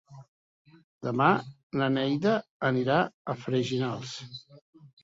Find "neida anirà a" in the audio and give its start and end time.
1.99-3.39